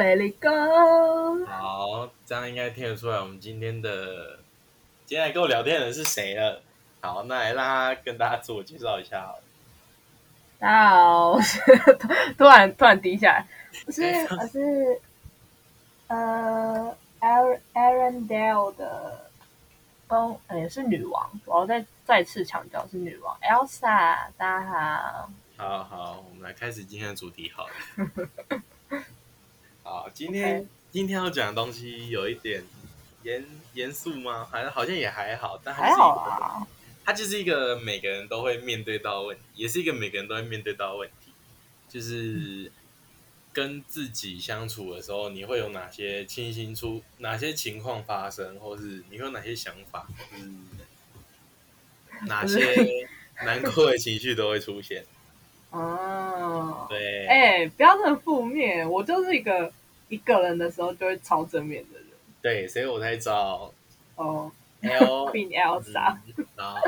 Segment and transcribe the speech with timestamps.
[0.00, 1.44] Let it go。
[1.44, 4.38] 好，这样应该听得出来，我们今天的
[5.04, 6.62] 今天来跟我聊天的人是谁了。
[7.02, 9.42] 好，那来让他跟大家自我介绍一下好了。
[10.58, 11.60] 大 家好，我是
[12.38, 13.46] 突然突然低下来，
[13.86, 14.02] 我是
[14.36, 15.00] 我是
[16.06, 19.30] 呃 Aaron Arendelle 的
[20.06, 21.30] 公，也是女王。
[21.44, 24.16] 我要再再次强调是女王 Elsa。
[24.38, 28.60] 大家好，好好，我们来开始今天的主题好了。
[29.90, 32.62] 好，今天今天要讲的东西有一点
[33.24, 33.44] 严
[33.74, 34.46] 严肃吗？
[34.48, 36.64] 还是好像也还好，但还好啊。
[37.04, 41.32] 它就是一个每个人都会面对到问题，也是一个每个人都会面对到问题，
[41.88, 42.70] 就是
[43.52, 50.68] 跟自己相处的时候，你会有哪些清新出哪些情况发生，或是你会有哪些想法，嗯，
[52.28, 53.08] 哪些
[53.44, 55.04] 难过的情绪都会出现。
[55.70, 59.72] 哦，对，哎，不要这么负面，我就是一个
[60.10, 62.06] 一个人的时候就会超正面的人。
[62.42, 63.72] 对，所以我才找
[64.16, 64.52] 哦。
[64.82, 66.16] L 比 Elsa，
[66.56, 66.80] 好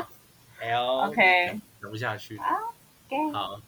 [0.59, 3.61] ，L OK，讲不下去，好，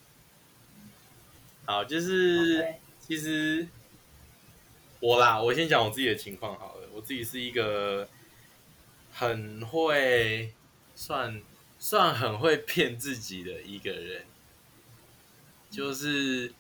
[1.64, 3.68] 好，就是其实
[5.00, 6.88] 我啦，我先讲我自己的情况好了。
[6.96, 8.08] 我自己是一个
[9.14, 10.52] 很会
[10.96, 11.40] 算
[11.78, 14.26] 算很会骗自己的一个人，
[15.70, 16.52] 就是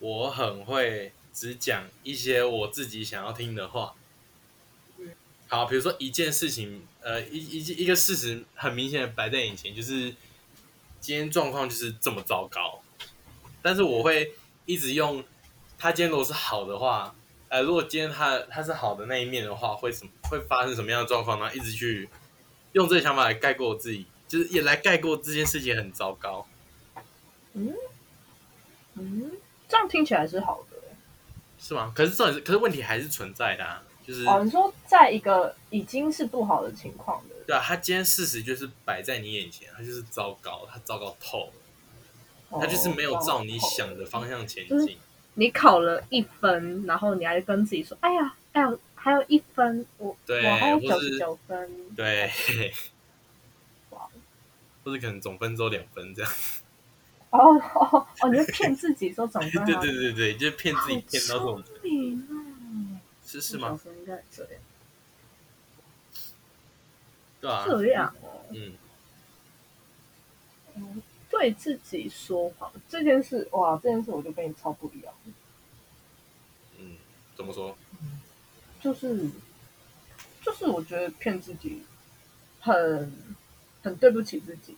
[0.00, 3.94] 我很会只讲一些我自己想要听的话。
[5.46, 10.12] 好，比如说一件事情，呃，一一一个事实很明显的摆在眼前，就是
[11.00, 12.82] 今天状况就是这么糟糕，
[13.62, 14.32] 但是我会
[14.66, 15.22] 一直用
[15.78, 17.14] 他今天如果是好的话，
[17.48, 21.54] 呃，如果今天他他是好的那一面的话，会什么会发生什么样的状况呢？
[21.54, 22.08] 一直去
[22.72, 26.46] 用这个想法来概括我自己，就是也来概括这件事情很糟糕。
[27.54, 27.72] 嗯
[28.96, 29.32] 嗯，
[29.68, 30.77] 这样听起来是好的，
[31.58, 31.92] 是吗？
[31.94, 33.82] 可是这可是问题还是存在的啊。
[34.06, 41.50] 就是哦，你说在一个已经是不好的情况的，对啊，他今天事实就是摆在你眼前，他就是糟糕，他糟糕透
[42.50, 44.96] 了，他就是没有照你想的方向前进。
[45.34, 52.32] 你考了一分，然后你还跟自己说：“哎呀，哎呀，还有一分，我我还有九十九分。”对，
[53.90, 54.08] 哇，
[54.82, 56.32] 或者可能总分只有两分这样。
[57.30, 57.38] 哦
[57.74, 59.64] 哦哦，你就骗自己说总分？
[59.66, 61.62] 对对对对，就骗自己骗到这种。
[63.24, 63.78] 是是吗？
[63.84, 64.60] 应该这样，
[67.40, 68.40] 对啊，这样哦，
[70.74, 75.12] 嗯，对自己说谎这件事，哇，这件事我就跟你超不一样。
[76.78, 76.96] 嗯，
[77.36, 77.76] 怎么说？
[78.80, 79.28] 就是，
[80.40, 81.82] 就是我觉得骗自己
[82.60, 83.12] 很
[83.82, 84.74] 很对不起自己，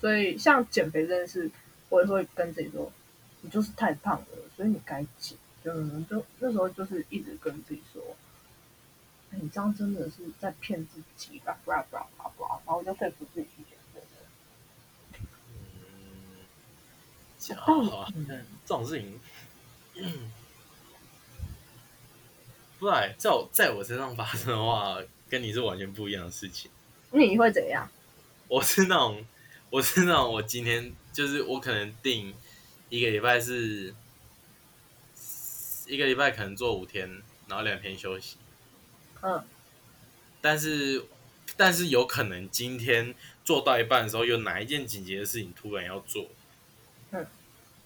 [0.00, 1.50] 所以像减肥这件事，
[1.88, 2.92] 我也会跟自己说，
[3.40, 4.26] 你就是太胖了，
[4.56, 5.36] 所以你该减。
[5.64, 8.16] 嗯，就那时候就是一直跟自己说，
[9.30, 14.00] 你这样真的是在骗自己，吧吧吧吧吧，然后我就说服自己去减肥。
[15.18, 16.46] 嗯，
[17.38, 17.64] 这样
[18.64, 19.20] 这种事情，
[22.78, 24.98] 不然在我在我身上发生的话，
[25.28, 26.70] 跟你是完全不一样的事情。
[27.10, 27.90] 你会怎样？
[28.46, 29.22] 我是那种，
[29.70, 32.34] 我是那种，我今天就是我可能定
[32.88, 33.94] 一个礼拜是。
[35.90, 37.08] 一个礼拜可能做五天，
[37.46, 38.36] 然后两天休息。
[39.22, 39.42] 嗯，
[40.42, 41.02] 但是
[41.56, 46.26] 但是有可能今天做到一半的时候，有哪一件紧急的事情突然要做，
[47.12, 47.26] 嗯，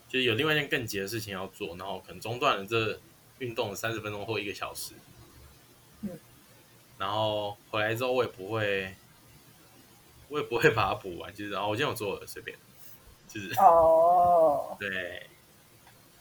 [0.08, 2.98] 就是有另外一件更急的事情要做，然后可能中断了这
[3.38, 4.94] 运动三十分钟或一个小时。
[6.00, 6.18] 嗯，
[6.98, 8.96] 然后回来之后我也不会，
[10.32, 12.56] 我也不会把它补完，就是然后我今天有做了，随便，
[13.28, 15.26] 就是哦， 对，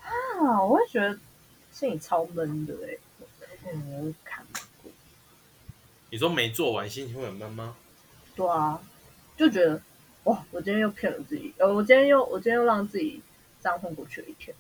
[0.02, 1.18] 啊，我也觉得。
[1.74, 2.98] 心里超闷的哎，
[3.74, 4.46] 嗯，看
[4.84, 4.92] 过。
[6.10, 7.78] 你说没做完，心情会很闷吗？
[8.36, 8.84] 对啊，
[9.38, 9.82] 就觉得
[10.26, 13.22] 哇，我今天又骗了自己，呃，我今天又我今天又让自己
[13.64, 14.54] 这样混过去了一天。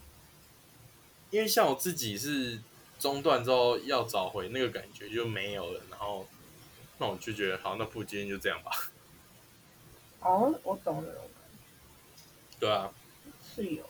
[1.31, 2.62] 因为像我自己是
[2.97, 6.25] 中断之后要找回那个感觉就没有了，然后
[6.97, 8.71] 那我就觉得好，那不今天就这样吧。
[10.21, 11.13] 哦，我懂了。
[12.59, 12.91] 对啊，
[13.44, 13.85] 是有。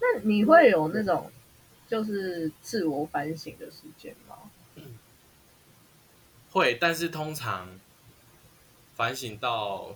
[0.00, 1.30] 那你会有那种
[1.88, 4.38] 就是自我反省的时间吗？
[6.50, 7.78] 会，但是通常
[8.94, 9.94] 反省到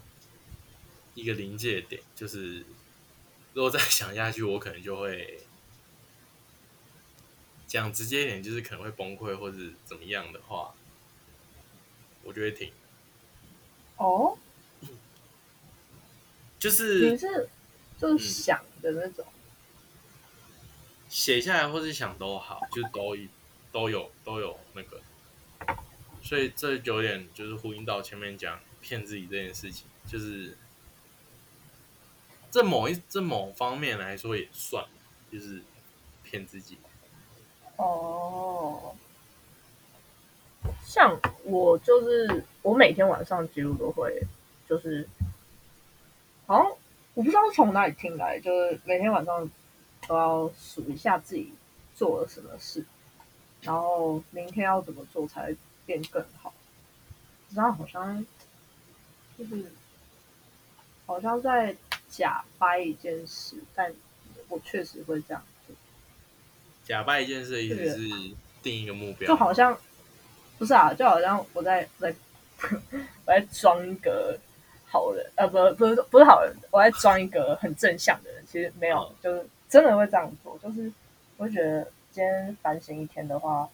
[1.15, 2.59] 一个临界点，就是
[3.55, 5.41] 如果再想下去，我可能就会
[7.67, 9.57] 讲直接一点，就是可能会崩溃或者
[9.87, 10.75] 怎么样的话，
[12.25, 12.73] 我就会听。
[13.97, 14.37] 哦，
[16.59, 17.49] 就是你是
[17.99, 19.27] 就是想的那种，
[21.09, 23.29] 写下来或是想都好，就都一
[23.71, 25.01] 都有都有那个，
[26.23, 30.57] 所以这有点就是呼应到前面讲骗自己这件事情，就是
[32.51, 34.85] 这某一这某方面来说也算，
[35.31, 35.63] 就是
[36.23, 36.79] 骗自己。
[37.77, 38.95] 哦，
[40.85, 44.23] 像我就是我每天晚上几乎都会，
[44.69, 45.09] 就是
[46.47, 46.73] 好像
[47.15, 49.51] 我不知道是从哪里听来，就是每天晚上
[50.07, 51.53] 都要数一下自己
[51.95, 52.85] 做了什么事，
[53.63, 55.57] 然后明天要怎么做才会
[55.87, 56.53] 变更好。
[57.55, 58.25] 然后好像
[59.37, 59.73] 就是
[61.07, 61.75] 好像在
[62.09, 63.93] 假掰一件事，但
[64.49, 65.75] 我确实会这样做。
[66.85, 69.77] 假掰一件事的意思是定一个目标，就好像
[70.61, 72.15] 不是啊，就好像我在在
[73.25, 74.39] 我在装一个
[74.85, 80.93] 好人，呃，不不是不是好人，我在装一个很正向的人，其实没有，就是真的会这样做，就是
[81.39, 83.67] 我觉得今天反省一天的话，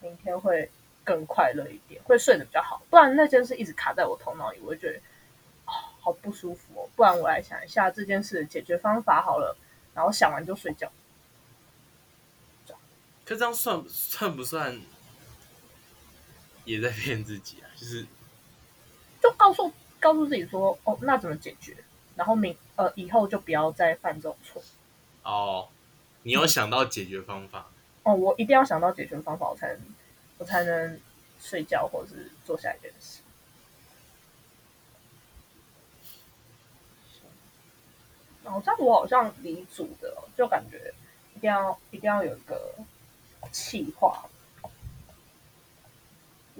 [0.00, 0.70] 明天会
[1.04, 4.98] 更快乐一点，会睡得比较好，不然那件事一直卡在我头脑里，我会觉得、
[5.66, 9.54] 好不舒服哦，不然我来想一下这件事的解决方法好了，
[9.92, 10.90] 然后想完就睡觉。
[13.26, 14.80] 可这样算算不算
[16.64, 17.66] 也在骗自己啊？
[17.76, 18.06] 就是
[19.22, 21.76] 就告诉告诉自己说，哦，那怎么解决？
[22.16, 24.62] 然后明呃以后就不要再犯这种错。
[25.22, 25.68] 哦，
[26.22, 27.70] 你有想到解决方法，
[28.04, 29.80] 哦，我一定要想到解决方法，我才能
[30.38, 31.00] 我才能
[31.40, 33.20] 睡觉或者是做下一件事。
[38.42, 40.92] 然后这样我好像离组的哦，就感觉
[41.36, 42.74] 一定要一定要有一个
[43.52, 44.24] 计划，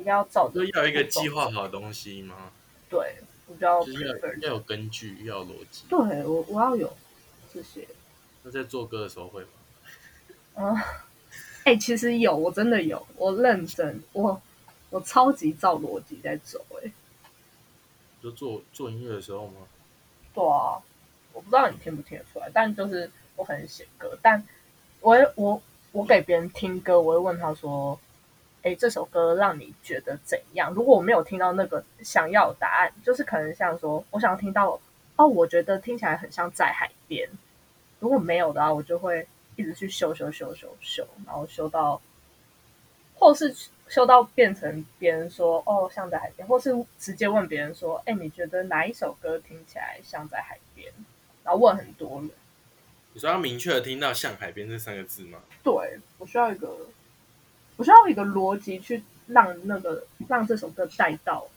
[0.05, 2.50] 要照着就要一个计划好的东西吗？
[2.88, 3.17] 对，
[3.47, 5.85] 我就要就是要要有根据，要有逻辑。
[5.88, 6.97] 对我我要有
[7.52, 7.87] 这些。
[8.43, 9.49] 那在做歌的时候会吗？
[10.55, 10.76] 嗯，
[11.64, 14.41] 哎、其实有，我真的有，我认真，我
[14.91, 16.91] 我超级照逻辑在走、哎，
[18.23, 19.53] 就做做音乐的时候吗？
[20.35, 20.81] 对啊，
[21.32, 24.46] 我不知道你听不听得出来，但就是我很写歌，但
[25.00, 25.62] 我会我
[25.93, 27.99] 我给别人听歌，我会问他说，
[28.62, 30.73] 哎、这首歌让你觉得怎样？
[30.75, 34.79] 如果我没有听到那个想要的答案，就是可能像说，我想听到
[35.17, 37.29] 哦，我觉得听起来很像在海边。
[37.99, 39.27] 如果没有的话，我就会
[39.57, 42.01] 一直去修修修修修，然后修到，
[43.15, 43.55] 或是
[43.89, 50.93] 修到变成别人说哦像在海边，或是直接问别人说，哎，你觉得哪一首歌听起来像在海边？
[51.45, 52.31] 然后问很多人。
[53.13, 55.41] 你说要明确的听到“像海边”这三个字吗？
[55.65, 56.77] 对我需要一个，
[57.81, 61.49] 我需要一个逻辑去让那个让这首歌带到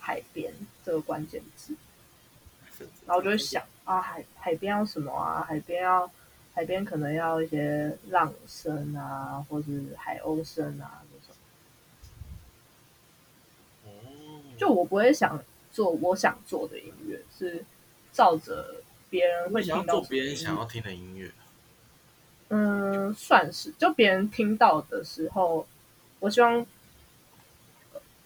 [0.00, 0.52] 海边
[0.84, 1.72] 这个关键字，
[3.06, 5.44] 然后我就会想啊，海海边要什么啊？
[5.48, 6.10] 海边要
[6.52, 11.36] 海边可能要一些浪声啊，或是海鸥声啊这种。
[13.84, 15.40] 哦，就我不会想
[15.70, 17.64] 做我想做的音乐，是
[18.12, 21.30] 照着别人会会想做别人想要听的音乐。
[22.52, 25.66] 嗯，算是，就别人听到的时候，
[26.18, 26.66] 我希望，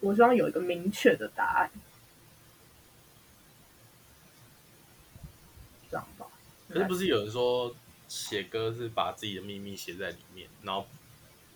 [0.01, 1.71] 我希望有一个明确的答案，
[5.91, 6.27] 这样吧。
[6.69, 7.77] 可是不是有人说
[8.09, 10.87] 写歌是把自己的秘密写在里面，然后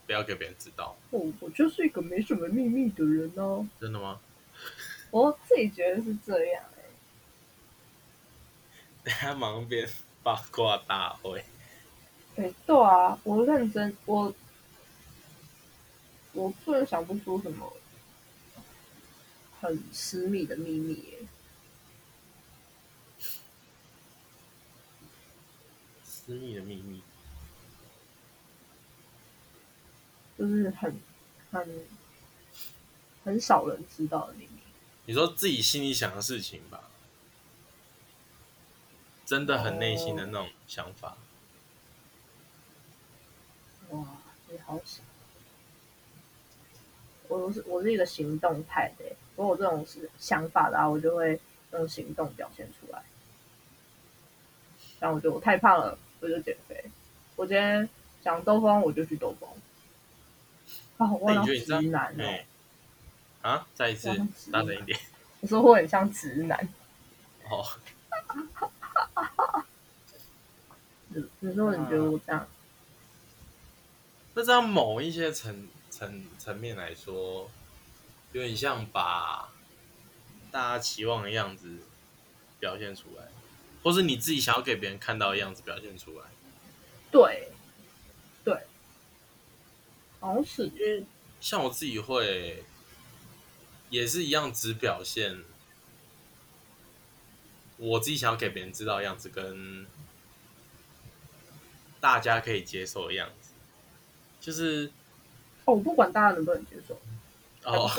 [0.07, 0.95] 不要给别人知道？
[1.09, 4.21] 我我就是一个没什么秘密的人哦、真的吗？
[5.11, 6.83] 我自己觉得是这样、欸。
[9.05, 9.89] 等下马上变
[10.23, 11.43] 八卦大会。
[12.39, 14.33] 哎、对啊，我认真，我
[16.33, 17.73] 我突然想不出什么
[19.61, 21.19] 很私密的秘密耶、
[26.05, 27.03] 私密的秘密，
[30.39, 30.97] 就是很
[31.51, 31.87] 很
[33.25, 34.61] 很少人知道的秘密。
[35.07, 36.85] 你说自己心里想的事情吧，
[39.27, 41.09] 真的很内心的那种想法。
[41.09, 41.17] 哇，
[44.51, 45.05] 你好想！
[47.29, 51.39] 我是我是一个行动派的耶，如果我这种是想法的啊，我就会
[51.73, 53.03] 用行动表现出来。
[54.99, 56.83] 然后我就我太胖了，我就减肥。
[57.37, 57.87] 我今天
[58.23, 59.49] 想兜风，我就去兜风。
[60.97, 62.47] 啊，我好像那你觉得你这样直男哦、哎
[63.43, 64.09] 啊，再一次
[64.51, 64.99] 大声一点
[65.41, 66.69] 我说我很像直男。
[67.51, 67.65] 哦。
[71.09, 72.49] 你你说你觉得我这样？
[74.39, 77.51] 那这样某一些层层层面来说，
[78.31, 79.53] 有点像把
[80.53, 81.79] 大家期望的样子
[82.61, 83.25] 表现出来，
[83.83, 86.27] 或是你自己想要给别人看到的样子表现出来。
[87.11, 87.49] 对，
[88.45, 88.63] 对，
[90.21, 91.05] 好像是因为
[91.41, 92.63] 像我自己会，
[93.91, 95.43] 也是一样，只表现
[97.77, 99.85] 我自己想要给别人知道的样子，跟
[101.99, 103.48] 大家可以接受的样子，
[104.41, 104.91] 就是
[105.65, 106.99] 哦，我不管大家能不能接受，
[107.65, 107.91] 哦，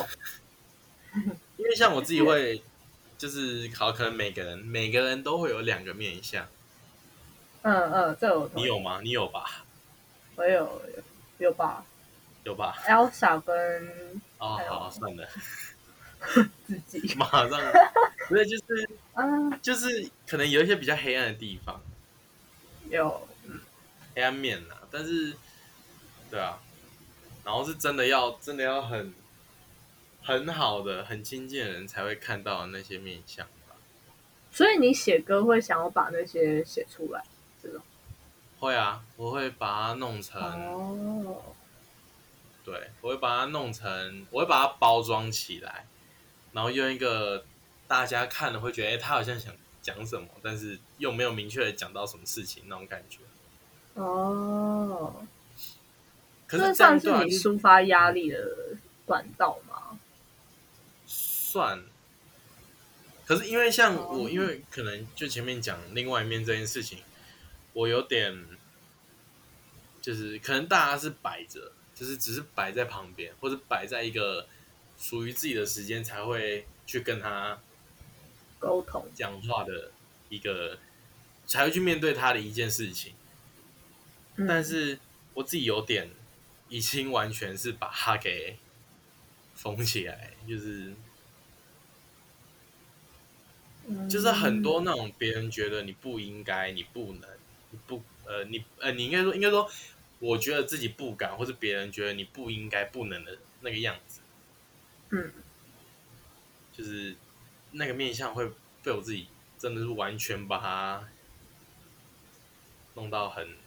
[1.58, 2.62] 因为像我自己会，
[3.17, 6.48] 就是好，可能每个人每个人都会有两个面相，
[7.63, 9.00] 嗯嗯，这我你有吗？
[9.03, 9.65] 你有吧？
[10.36, 11.03] 我有有
[11.50, 11.86] 有吧？
[12.46, 13.51] 有吧？Elsa 跟
[14.38, 15.27] 哦，好算了，
[16.65, 17.60] 自己马上，
[18.29, 19.24] 不是就是啊，
[19.62, 21.79] 就是可能有一些比较黑暗的地方，
[22.89, 23.27] 有
[24.15, 25.36] 黑暗面呐，但是
[26.29, 26.59] 对啊，
[27.43, 29.13] 然后是真的要真的要很
[30.21, 33.75] 很好的很亲近的人才会看到那些面相吧。
[34.51, 37.24] 所以你写歌会想要把那些写出来，
[37.62, 37.81] 这种
[38.59, 41.55] 会啊，我会把它弄成，哦，
[42.63, 45.88] 对，我会把它弄成，我会把它包装起来，
[46.51, 47.45] 然后用一个
[47.88, 53.19] 大家看了会觉得，哎、他好像想讲什么，但是又没有明确的讲到什么事情那种感觉。
[53.95, 55.25] 哦，
[56.50, 58.75] 可这算是你抒发压力的
[59.06, 60.00] 管道吗？
[61.06, 61.84] 算。
[63.25, 66.98] 可是因为像哦我，因为可能就前面讲另外一面这件事情，
[67.74, 68.44] 我有点
[70.01, 74.48] 就是可能大家是摆着，就是只是摆在旁边，或者摆在一个
[74.98, 77.60] 属于自己的时间才会去跟他
[78.58, 79.91] 沟通，讲话的
[80.29, 80.79] 一个，
[81.46, 83.13] 才会去面对他的一件事情。
[84.38, 84.98] 嗯但是
[85.36, 86.10] 我自己有点
[86.70, 88.58] 已经完全是把它给
[89.56, 90.94] 封起来，就是
[94.08, 97.30] 就是很多那种别人觉得你不应该、你不能、
[97.72, 99.70] 你不呃你呃你应该说应该说，
[100.20, 104.22] 我觉得自己不敢，或是别人觉得你不应该、不能的那个样子，
[105.10, 105.34] 嗯，
[106.72, 107.16] 就是
[107.72, 108.50] 那个面相会
[108.84, 111.10] 被我自己真的是完全把它
[112.94, 113.58] 弄到很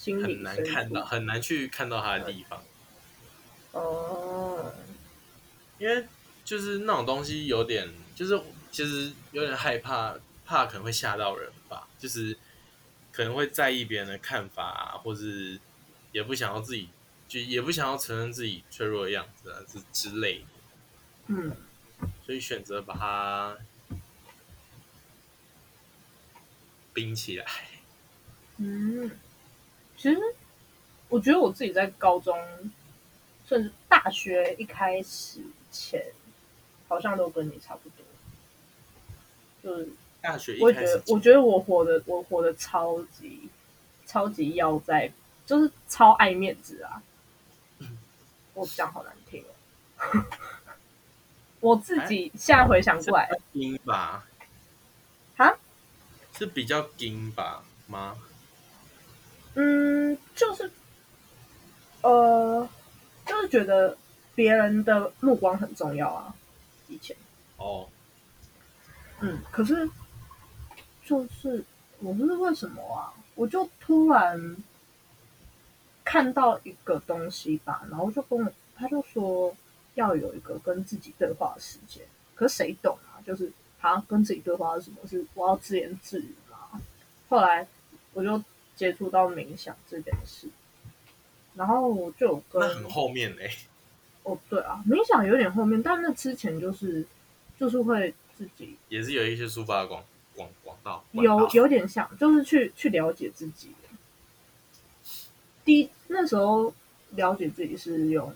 [0.00, 2.62] 心很难看到、很难去看到他的地方，
[3.72, 4.72] 哦，
[5.76, 6.06] 因为
[6.42, 8.40] 就是那种东西有点，就是
[8.70, 10.14] 其实有点害怕，
[10.46, 12.34] 怕可能会吓到人吧，就是
[13.12, 15.60] 可能会在意别人的看法啊，或是
[16.12, 16.88] 也不想要自己，
[17.28, 20.44] 就也不想要承认自己脆弱的样子啊，之之类的，
[21.26, 21.54] 嗯，
[22.24, 23.58] 所以选择把它
[26.94, 27.46] 冰起来。
[28.56, 29.10] 嗯，
[30.00, 30.18] 其实
[31.10, 32.34] 我觉得我自己在高中，
[33.46, 35.40] 甚至大学一开始
[35.70, 36.02] 前，
[36.88, 37.98] 好像都跟你差不多。
[39.62, 39.90] 就是
[40.22, 43.50] 大学一我觉开始得，我觉得我活的，我活的超级
[44.06, 45.12] 超级要在，
[45.44, 47.02] 就是超爱面子啊。
[48.54, 49.44] 我讲好难听
[49.98, 50.24] 哦。
[51.60, 54.26] 我自己现在回想过来，硬吧，
[55.36, 55.58] 哈，
[56.38, 58.16] 是比较硬吧吗？
[59.54, 60.70] 嗯，就是，
[62.02, 62.68] 呃，
[63.26, 63.96] 就是觉得
[64.34, 66.34] 别人的目光很重要啊。
[66.88, 67.16] 以前，
[67.56, 67.88] 哦，
[69.20, 69.88] 嗯，可是
[71.04, 71.64] 就是
[71.98, 74.56] 我不知道为什么啊，我就突然
[76.04, 79.54] 看到一个东西吧，然后就跟我他就说
[79.94, 82.02] 要有一个跟自己对话的时间，
[82.34, 83.20] 可是谁懂啊？
[83.26, 84.96] 就是他跟自己对话是什么？
[85.08, 86.80] 是我要自言自语吗？
[87.28, 87.66] 后来
[88.12, 88.42] 我就
[88.80, 90.48] 接触到冥想这件事，
[91.54, 93.50] 然后我就有跟那很后面嘞、
[94.22, 97.06] 哦，对啊，冥想有点后面，但那之前就是
[97.58, 100.02] 就是会自己也是有一些抒发的广
[100.34, 101.50] 广广道，管有道。
[101.52, 103.68] 有点像，就是去去了解自己。
[105.62, 106.72] 第一那时候
[107.10, 108.34] 了解自己是用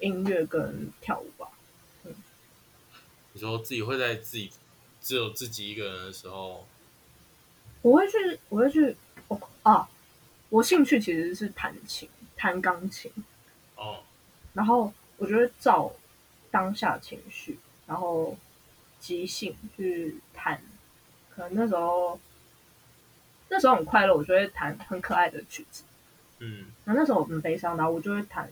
[0.00, 1.48] 音乐跟跳舞吧，
[3.32, 4.50] 你说自己会在自己
[5.00, 6.66] 只有自己一个人的时候，
[7.80, 8.94] 我会去我会去
[9.28, 9.88] 哦啊，
[10.48, 13.10] 我兴趣其实是弹琴，弹钢琴，
[13.76, 14.00] 哦，
[14.52, 15.92] 然后我就会照
[16.50, 18.36] 当下情绪，然后
[19.00, 20.60] 即兴去弹。
[21.30, 22.18] 可能那时候
[23.48, 25.82] 那时候很快乐，我就会弹很可爱的曲子。
[26.38, 28.48] 嗯，然后那时候我很悲伤，然后我就会弹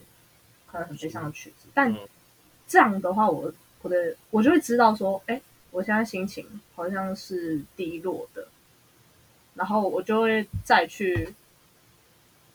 [0.67, 1.67] 可能很悲伤的曲子。
[1.73, 1.97] 但嗯
[2.67, 8.47] 这样的话，我我的我就会知道说，哎，我现在心情好像是低落的，
[9.55, 11.33] 然后我就会再去，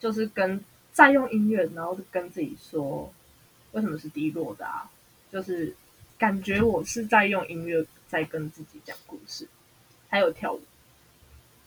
[0.01, 3.13] 就是跟再用音乐，然后跟自己说，
[3.73, 4.91] 为什么是低落的啊？
[5.31, 5.75] 就是
[6.19, 9.47] 感觉我是在用音乐在跟自己讲故事，
[10.09, 10.61] 还有跳舞，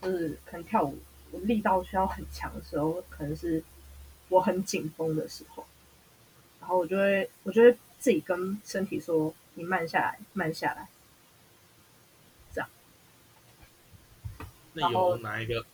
[0.01, 0.97] 就是可能跳舞
[1.31, 3.63] 我力道需要很强的时候，可能是
[4.29, 5.65] 我很紧绷的时候，
[6.59, 10.87] 然后我就会我就会自己跟身体说：“你慢下来，慢下来。”
[14.73, 15.65] 那有哪一个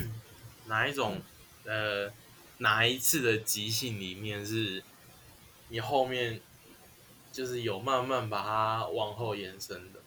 [0.66, 1.20] 哪一种
[1.64, 2.10] 呃
[2.58, 4.82] 哪一次的即兴里面是
[5.68, 6.40] 你后面
[7.32, 10.00] 就是有慢慢把它往后延伸的？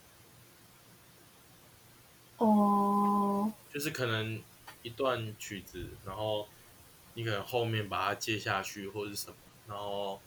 [2.38, 4.42] 哦，就是可能
[4.82, 6.48] 一段曲子，然后
[7.14, 9.36] 你可能后面把它接下去，或是什么，
[9.68, 10.20] 然后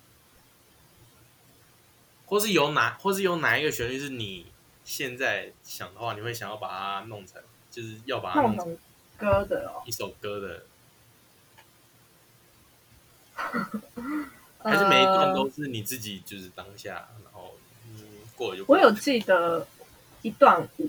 [2.27, 4.53] 或是有哪，或是有哪一个旋律是你
[4.85, 7.43] 现在想的话，你会想要把它弄成。
[7.75, 8.79] 就是要把它弄成
[9.19, 10.63] 歌的哦，一首歌的，
[14.63, 17.57] 还是每一段都是你自己就是当下，然后
[17.89, 17.99] 嗯
[18.37, 18.65] 过了就。
[18.69, 19.67] 我有记得
[20.23, 20.89] 一段舞，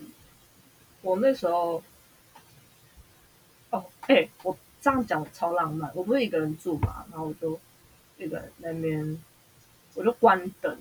[1.01, 1.81] 我那时候，
[3.71, 5.89] 哦，哎，我这样讲超浪漫。
[5.95, 7.59] 我不是一个人住嘛，然后我就
[8.19, 9.19] 一个人那边，
[9.95, 10.77] 我就关灯，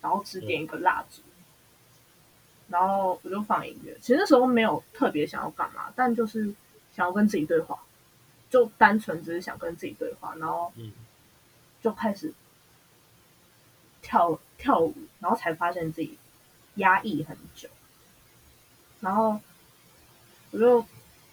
[0.00, 1.20] 然后只点一个蜡烛。
[2.72, 6.46] 然后我就放音乐，其实那时候没有特别想要干嘛，但就是
[6.96, 7.78] 想要跟自己对话，
[8.48, 10.72] 就单纯只是想跟自己对话，然后
[11.82, 12.32] 就开始
[14.00, 16.16] 跳跳舞，然后才发现自己
[16.76, 17.68] 压抑很久，
[19.00, 19.38] 然后
[20.50, 20.82] 我就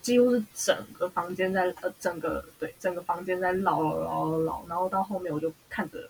[0.02, 6.10] 几乎是整个房间在呃整个对整个房间在绕绕绕绕，然后到后面我就看着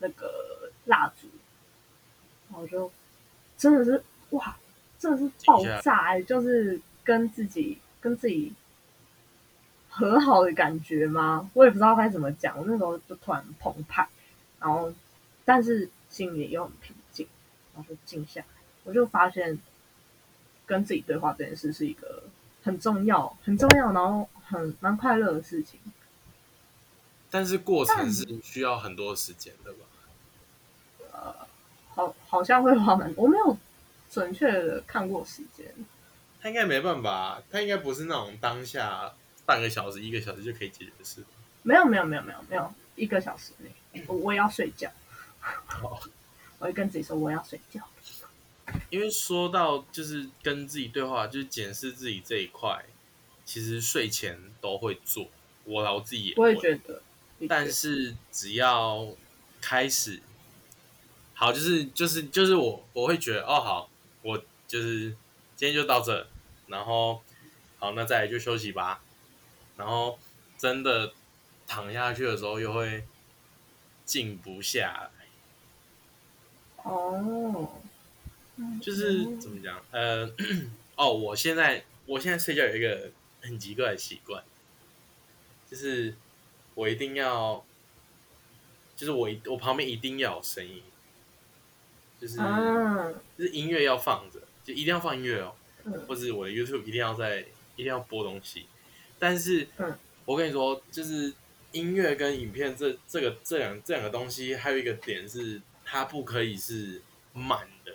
[0.00, 1.28] 那个蜡烛，
[2.50, 2.90] 然后就
[3.56, 4.02] 真的是。
[4.32, 4.56] 哇，
[4.98, 6.22] 真的是爆炸哎！
[6.22, 8.52] 就是跟自己跟自己
[9.88, 11.50] 和好的感觉吗？
[11.54, 12.58] 我也不知道该怎么讲。
[12.58, 14.08] 我那时候就突然澎湃，
[14.60, 14.92] 然后
[15.44, 17.26] 但是心里又很平静，
[17.74, 18.46] 然后就静下来。
[18.84, 19.58] 我就发现
[20.66, 22.24] 跟自己对话这件事是一个
[22.62, 25.78] 很重要、很重要，然后很蛮快乐的事情。
[27.30, 29.78] 但是过程是需要很多时间的吧？
[31.12, 31.34] 呃，
[31.94, 33.56] 好，好像会花蛮，我没有。
[34.12, 35.74] 准确的看过时间，
[36.38, 39.10] 他应该没办法，他应该不是那种当下
[39.46, 41.24] 半个小时、一个小时就可以解决的事。
[41.62, 44.90] 没有，没有，没有，没有，没有一个小时内，我我要睡觉。
[46.58, 47.80] 我会跟自己说我要睡觉。
[48.90, 52.84] 因为说到就是跟自己对话，就是检视自己这一块，
[53.46, 55.28] 其实睡前都会做。
[55.64, 57.00] 我我自己也，我也觉得。
[57.48, 59.08] 但是只要
[59.60, 60.20] 开始，
[61.32, 63.88] 好，就是就是就是我我会觉得哦好。
[64.22, 65.14] 我就是
[65.56, 66.26] 今天就到这，
[66.66, 67.22] 然后
[67.78, 69.02] 好，那再来就休息吧。
[69.76, 70.18] 然后
[70.56, 71.12] 真的
[71.66, 73.04] 躺下去的时候，又会
[74.04, 75.26] 静不下来。
[76.84, 77.80] 哦，
[78.80, 79.82] 就是怎么讲？
[79.90, 80.30] 呃，
[80.96, 84.42] 哦，我现在我现在睡觉有一个很奇怪的习惯，
[85.68, 86.14] 就是
[86.74, 87.64] 我一定要，
[88.94, 90.82] 就是我我旁边一定要有声音。
[92.22, 92.36] 就是，
[93.36, 95.52] 就是音乐要放着，就一定要放音乐哦，
[96.06, 97.40] 或者我的 YouTube 一定要在，
[97.74, 98.66] 一定要播东西。
[99.18, 99.66] 但是，
[100.24, 101.32] 我跟你说，就是
[101.72, 107.92] 音乐跟影片这这个这两这两个东西，还有一个点是，它不可以是满的。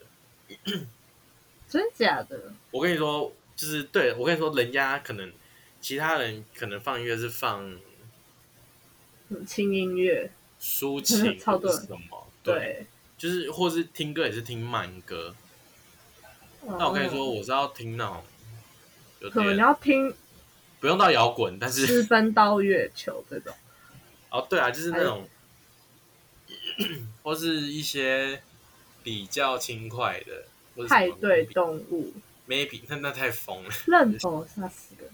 [1.70, 2.52] 真假的？
[2.72, 5.32] 我跟你说，就是对我跟你说，人家可能
[5.80, 7.80] 其他人可能放音乐是放
[9.46, 12.86] 轻音乐、抒 情、超多什么，对。
[13.18, 15.34] 就是，或是听歌也是听慢歌。
[16.62, 18.24] 那我跟你说，我是要听那种，
[19.32, 20.14] 可能你要听，
[20.80, 23.54] 不用到摇滚，但是私奔到月球这种。
[24.30, 25.28] 哦，对啊，就是那种，
[27.24, 28.44] 或是一些
[29.02, 32.14] 比较轻快的，派对动物
[32.48, 35.10] ，maybe，那那太疯了，认同吓死人。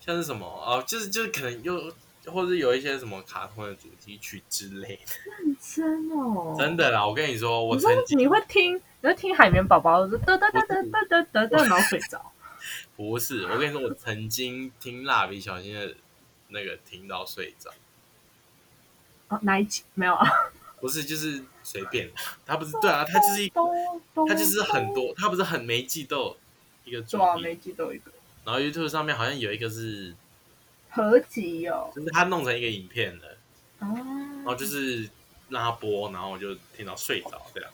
[0.00, 1.92] 像是什么哦，就是就是可能又。
[2.26, 5.12] 或者有一些什么卡通的主题曲之类的，
[5.44, 7.04] 认真哦，真的啦！
[7.04, 12.32] 我跟你说，我曾经你会听，你会听海绵宝宝的哒哒哒哒哒哒哒哒，然后睡着。
[12.96, 15.96] 不是，我跟你说，我曾经听蜡笔小新的
[16.48, 17.72] 那个听到睡着。
[19.26, 20.24] 哦，哪一集没有啊？
[20.80, 22.08] 不是，就是随便，
[22.46, 23.52] 他不是对啊，他就是一，
[24.28, 26.36] 他就是很多，他不是很每季都有
[26.84, 28.12] 一个主题，每季都有一个。
[28.44, 30.14] 然后 YouTube 上面好像有一个是。
[30.92, 33.36] 合集哦，就是他弄成一个影片的，
[33.80, 33.88] 哦，
[34.36, 35.08] 然后就是
[35.48, 37.70] 让他播，然后我就听到睡着这样。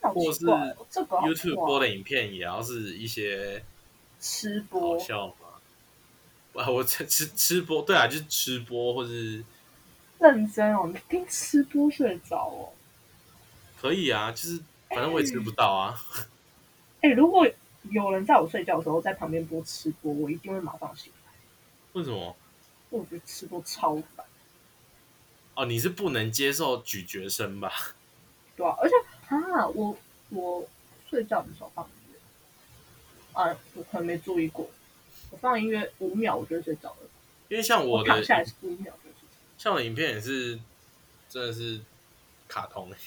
[0.00, 3.62] 或是 YouTube 播的影片也要是一些
[4.18, 5.34] 吃播，好笑吗？
[6.54, 9.44] 啊，我吃吃吃播，对啊，就是吃播或是
[10.18, 12.72] 认真哦，听吃播睡着哦，
[13.78, 14.56] 可以啊，就是
[14.88, 15.94] 哎，反正我也吃不到啊。
[17.02, 17.46] 哎、如果
[17.90, 21.23] 有人在我睡觉的时候在旁边播吃播，我一定会马上醒来。
[21.94, 22.36] 为什么？
[22.90, 24.24] 我觉得吃播超烦，
[25.54, 27.72] 哦，你是不能接受咀嚼声吧？
[28.56, 28.94] 对啊，而且
[29.34, 29.96] 啊，我
[30.28, 30.68] 我
[31.10, 32.18] 睡觉的时候放音乐，
[33.32, 34.70] 啊，我可能没注意过，
[35.30, 37.08] 我放音乐五秒我就睡着了，
[37.48, 39.36] 因为像我的躺下来是五秒就睡着。
[39.58, 40.60] 像我的影片也是，
[41.28, 41.80] 真的是
[42.46, 42.98] 卡通、欸，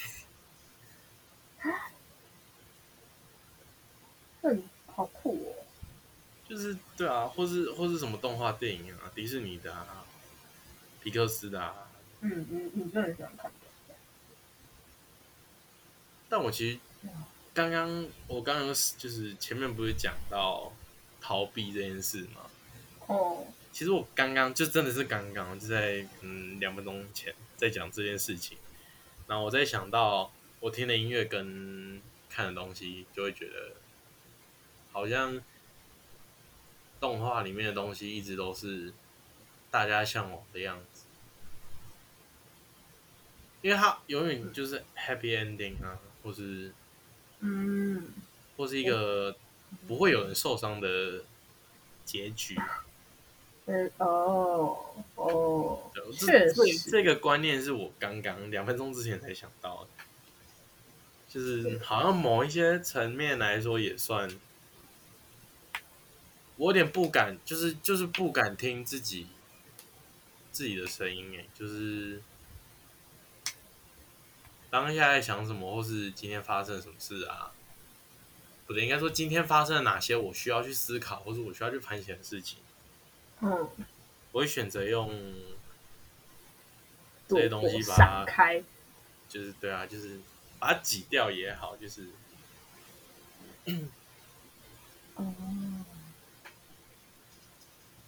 [4.41, 5.57] 嗯， 好酷哦！
[6.48, 10.06] 就是对啊，或是或是什么动画电影啊，迪士尼的啊，
[11.02, 11.90] 皮克斯的啊。
[12.22, 13.96] 嗯，你你很喜欢看的，
[16.30, 16.80] 但我其实
[17.54, 20.74] 刚刚我刚刚就是前面不是讲到
[21.22, 22.50] 逃避这件事吗？
[23.08, 28.58] 哦，其实我刚刚就真的是刚刚就在嗯两分钟前在讲这件事情，
[29.28, 33.74] 然后我在想到我听的音乐跟看的东西，就会觉得
[34.92, 35.40] 好像
[37.00, 38.94] 动画里面的东西一直都是
[39.70, 41.04] 大家向往的样子，
[43.62, 46.72] 因为它永远就是 happy ending 啊，或是
[47.40, 48.04] 嗯，
[48.56, 49.36] 或是一个
[49.88, 51.24] 不会有人受伤的
[52.06, 52.60] 结局。
[53.66, 59.90] 嗯，哦哦，这确这实，这个观念是我刚刚两分钟之前才想到的，
[61.28, 64.30] 就是好像某一些层面来说也算，
[66.58, 69.28] 我有点不敢，就是就是不敢听自己
[70.52, 72.22] 自己的声音，哎，就是
[74.70, 77.52] 当下在想什么，或是今天发生了什么事啊，
[78.65, 82.60] 不对，应该说今天发生了哪些我需要去思考，或是我需要去反省的事情。
[83.39, 83.70] 嗯，
[84.32, 85.10] 我会选择用
[87.28, 88.63] 这些东西把它，开，
[89.30, 90.20] 就是对啊，就是
[90.58, 92.08] 把它挤掉也好，就是
[95.15, 95.34] 哦，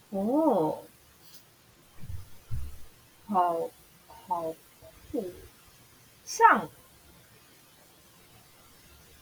[0.09, 0.83] 哦，
[3.27, 3.69] 好
[4.07, 4.55] 好
[5.11, 5.31] 酷，
[6.25, 6.67] 像，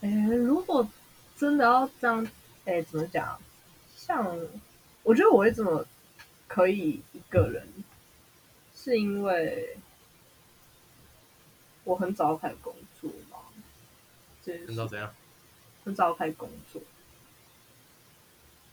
[0.02, 0.88] 哎，如果
[1.36, 2.26] 真的要这样，
[2.66, 3.40] 哎，怎么讲？
[3.98, 4.26] 像，
[5.04, 5.86] 我觉得我会这么
[6.48, 7.68] 可以一个人，
[8.74, 9.78] 是因为
[11.84, 13.40] 我很早开始工作嘛，
[14.42, 15.14] 这件事不知道怎样。
[15.84, 16.82] 很早开始工作，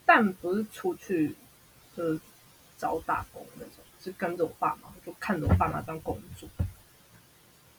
[0.05, 1.37] 但不是出去
[1.97, 2.21] 就是
[2.77, 6.49] 找打工那种，是跟着我爸妈，就看着我爸妈这样工作，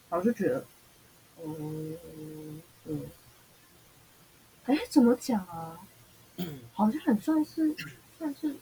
[0.10, 0.66] 然后就觉得，
[1.44, 1.98] 嗯
[2.86, 3.10] 嗯，
[4.66, 5.80] 哎，怎么讲啊？
[6.74, 7.76] 好像很算是
[8.18, 8.56] 算是，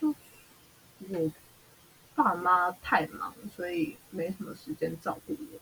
[0.00, 0.14] 就
[1.08, 1.32] 我
[2.14, 5.58] 爸妈太忙，所以没什么时间照顾我。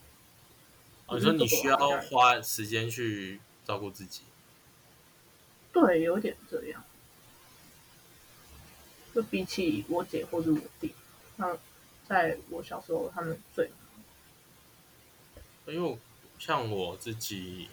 [1.07, 4.23] 哦，你说你需要花时间去照顾自己，
[5.73, 6.85] 对，有点这样。
[9.19, 10.95] 就比起我姐或者我弟，
[11.39, 11.59] 那
[12.07, 13.69] 在我小时候，他们最
[15.67, 15.99] 因为我
[16.39, 17.69] 像我自己，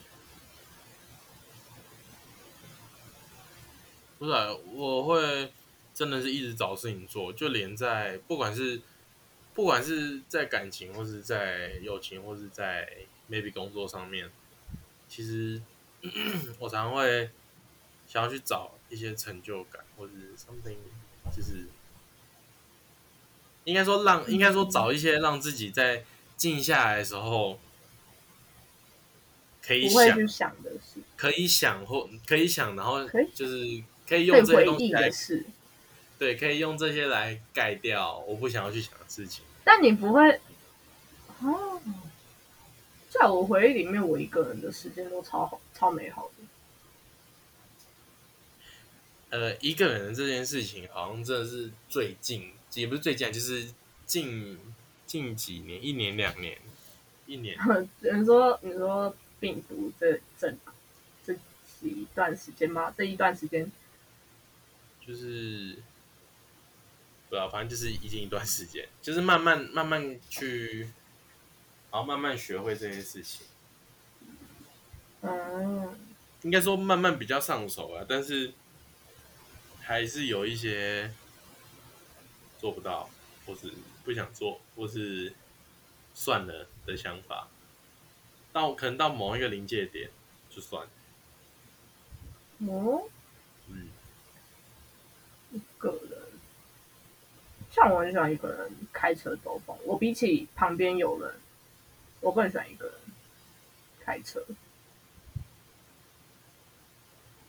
[4.17, 4.31] 不是、
[4.73, 5.51] 我会
[5.93, 8.81] 真的是一直找事情做，就连在不管是
[9.53, 12.91] 不管是在感情，或是在友情，或是在
[13.29, 14.31] maybe 工作上面，
[15.07, 15.61] 其实
[16.57, 17.29] 我常常会
[18.07, 20.77] 想要去找一些成就感，或是 something，
[21.35, 21.65] 就是
[23.65, 26.03] 应该说让应该说找一些让自己在
[26.37, 27.59] 静下来的时候
[29.61, 30.55] 可以想
[31.17, 35.09] 可以想或可以想，然后就是可以用这些东西来
[36.17, 39.43] 对，可以用这些来盖掉我不想要去想的事情。
[39.63, 40.39] 但你不会
[41.41, 41.81] 哦。
[43.09, 46.43] 在我回忆里面，我一个人的时间都超好、超美好的。
[49.35, 53.67] 呃，一个人的这件事情，好像真的是最近，也不是最近，就是
[54.05, 54.57] 近
[55.05, 56.57] 近几年，一年两年，
[57.25, 57.57] 一年，
[57.99, 60.55] 你说，你说病毒这这
[61.25, 61.33] 这
[61.81, 62.93] 一段时间吗？
[62.97, 63.69] 这一段时间，
[65.05, 65.75] 就是
[67.27, 70.87] 不知道，反正就是已经一段时间，就是慢慢慢慢去，
[71.91, 73.45] 然后慢慢学会这件事情。
[75.23, 75.93] 嗯，
[76.43, 78.53] 应该说慢慢比较上手啊，但是
[79.85, 81.11] 还是有一些
[82.59, 83.07] 做不到，
[83.45, 83.71] 或是
[84.03, 85.31] 不想做，或是
[86.15, 87.47] 算了的想法。
[88.51, 90.09] 到可能到某一个临界点
[90.49, 90.89] 就算了，
[92.67, 93.03] 哦，
[93.67, 93.89] 嗯，
[95.51, 96.19] 一个人，
[97.69, 99.77] 像我很喜欢一个人开车兜风。
[99.83, 101.35] 我比起旁边有人，
[102.21, 102.95] 我更喜欢一个人
[103.99, 104.43] 开车。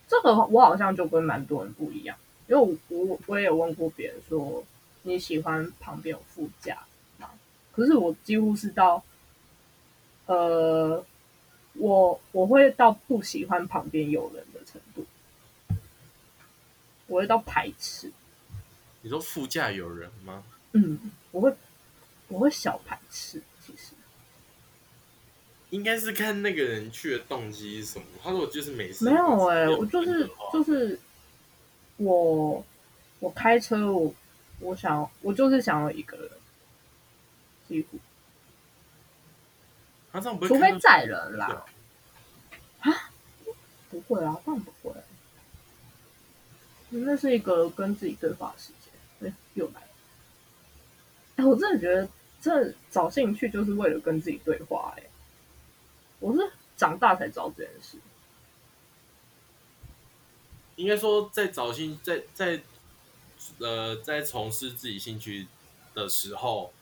[0.09, 4.65] 这个我好像就跟蛮多人不一样，因为我我我也有问过别人说
[5.03, 6.85] 你喜欢旁边有副驾
[7.19, 7.31] 吗？
[7.73, 9.03] 可是我几乎是到，
[10.27, 11.05] 呃，
[11.75, 15.07] 我我会到不喜欢旁边有人的程度，
[17.07, 18.13] 我会到排斥。
[19.03, 20.43] 你说副驾有人吗？
[20.73, 20.99] 嗯，
[21.31, 21.55] 我会
[22.29, 23.93] 我会小排斥，其实
[25.71, 28.05] 应该是看那个人去的动机是什么。
[28.23, 30.99] 他说我就是没事，没有哎、有我就是就是
[31.97, 32.65] 我
[33.19, 34.15] 我开车我
[34.61, 36.31] 我想我就是想要一个人，
[37.69, 37.99] 几乎
[40.13, 41.65] 他这样不会除非载人啦
[42.81, 43.11] 啊，
[43.91, 44.95] 不会啊，当然不会。
[46.91, 49.29] 那是一个跟自己对话的时间。
[49.29, 49.89] 哎，又来了。
[51.37, 52.09] 哎，我真的觉得
[52.41, 55.03] 这找兴趣就是为了跟自己对话、哎，
[56.21, 57.99] 我是长大才知道这件事。
[60.77, 62.61] 应该说在找兴在在
[63.59, 65.47] 呃在从事自己兴趣
[65.95, 66.73] 的时候，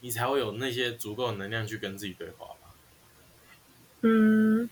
[0.00, 2.74] 你才会有那些足够的能量去跟自己对话吧。
[4.02, 4.68] 嗯，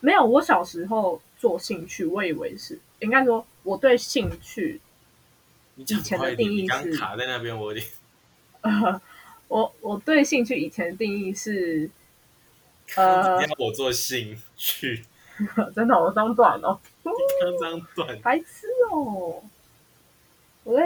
[0.00, 0.24] 没有。
[0.24, 4.80] 我小时候做兴趣，我以为是应该说我对兴趣，
[5.76, 7.86] 以前的定义是卡在那边，我有点
[8.62, 9.00] 呃，
[9.48, 11.90] 我我对兴趣以前的定义是，
[12.94, 15.04] 刚呃要我做兴趣，
[15.74, 16.78] 真的我当短哦。
[17.02, 17.14] 刚
[17.58, 19.42] 这样断，白痴哦！
[20.62, 20.82] 我会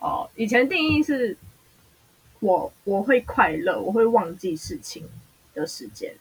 [0.00, 1.36] 哦，以前定义是
[2.40, 5.08] 我我会快乐，我会忘记事情
[5.52, 6.16] 的时间，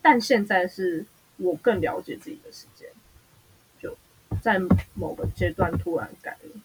[0.00, 1.04] 但现在是
[1.36, 2.88] 我更了解自己的时间，
[3.78, 3.94] 就
[4.40, 4.58] 在
[4.94, 6.60] 某个阶段突然改了。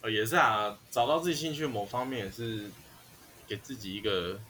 [0.00, 2.70] 呃，也是啊，找到自己兴趣的某方面也是
[3.46, 4.40] 给自己一个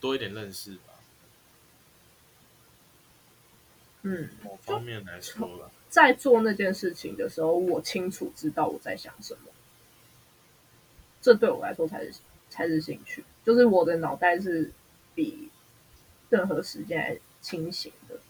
[0.00, 0.94] 多一点认识吧。
[4.08, 9.50] 嗯，某方面来说吧，在做那件事情的时候，我清楚知道我在想什么，
[11.20, 12.14] 这对我来说才是
[12.48, 14.70] 才是兴趣，就是我的脑袋是
[15.12, 15.50] 比
[16.30, 18.20] 任何时间还清醒的。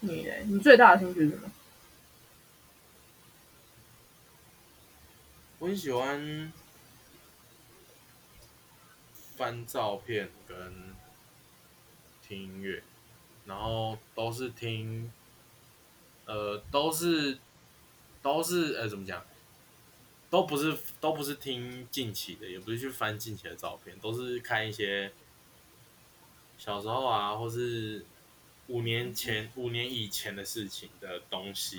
[0.00, 0.42] 你嘞？
[0.48, 1.52] 你最大的兴趣是什么？
[5.60, 6.52] 我很喜欢
[9.36, 10.56] 翻照片跟
[12.28, 12.82] 听音乐，
[13.46, 15.10] 然后都是听，
[16.24, 17.38] 呃，都是
[18.22, 19.24] 都是呃，怎么讲？
[20.28, 25.12] 都不是都不是听近期的，也不是去翻近期的照片，都是看一些
[26.58, 28.04] 小时候啊，或是
[28.66, 31.78] 五年前、五年以前的事情的东西，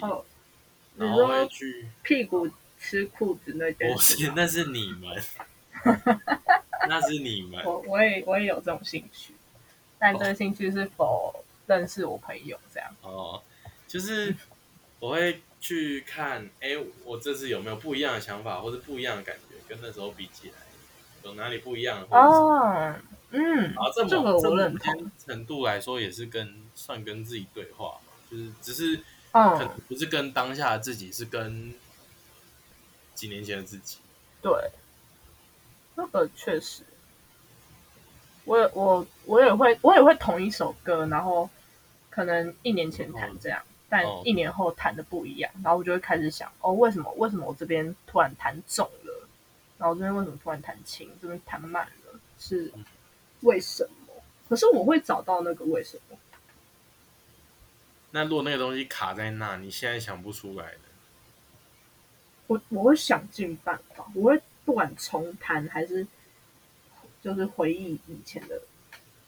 [0.96, 1.90] 然后会说去。
[2.04, 5.22] 屁股吃裤子那件不是，那是你们，
[6.88, 7.62] 那是你们。
[7.66, 9.34] 我我也我也有这种兴趣，
[10.00, 12.90] 但这个兴趣是否认识我朋友这样？
[13.02, 13.42] 哦，
[13.88, 14.36] 就是
[15.00, 20.56] 我会去看，哎、我这次有没有不一样的想法，或者不一样的感觉，跟那时候比起来，
[21.24, 22.06] 有哪里不一样？
[22.08, 22.96] 或者是哦，
[23.32, 25.12] 嗯然后这，这个某这某我认同。
[25.26, 28.96] 程度来说，也是跟算跟自己对话嘛，就是只是
[29.32, 31.74] 可能嗯，不是跟当下的自己，是跟
[33.14, 33.98] 几年前的自己。
[34.42, 34.52] 对，
[35.96, 36.84] 那个确实，
[38.48, 41.50] 我也我我也会我也会同一首歌，然后
[42.10, 49.28] 可能一年前弹这样，但哦一年后弹的不一样，然后我就会开始想，哦，为什么为什么我这边突然弹重了，
[49.78, 52.72] 然后这边为什么突然弹轻，这边弹慢了，是
[53.42, 54.14] 为什么？
[54.48, 56.18] 可是我会找到那个为什么。
[58.12, 60.80] 那如果那个东西卡在那，你现在想不出来的，
[62.48, 66.08] 我我会想尽办法，我会不管重弹还是
[67.28, 68.62] 就是回忆以前的，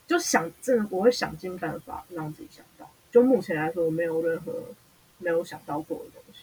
[0.08, 2.90] 就想真的我会想尽办法让自己想到。
[3.12, 4.54] 就目前来说，我没有任何
[5.18, 6.40] 没有想到过的东西。